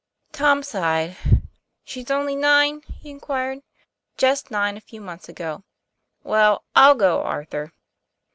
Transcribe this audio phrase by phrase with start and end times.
[0.31, 1.15] Tom sighed."
[1.83, 3.59] She's only nine?' he inquired.
[4.17, 5.63] Just nine a few months ago."
[6.23, 7.71] Well, I'll go, Arthur."